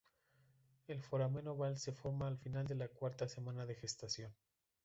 El 0.87 1.03
foramen 1.03 1.47
oval 1.47 1.77
se 1.77 1.91
forma 1.91 2.25
al 2.27 2.39
final 2.39 2.65
de 2.65 2.73
la 2.73 2.87
cuarta 2.87 3.29
semana 3.29 3.67
de 3.67 3.75
gestación. 3.75 4.33